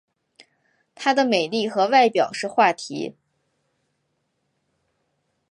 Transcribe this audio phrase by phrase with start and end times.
[0.95, 3.13] 她的美丽和外表是话题。